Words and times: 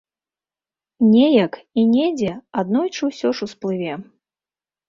Неяк 1.11 1.53
і 1.81 1.85
недзе 1.93 2.31
аднойчы 2.63 3.01
ўсё 3.11 3.27
ж 3.41 3.51
усплыве. 3.51 3.93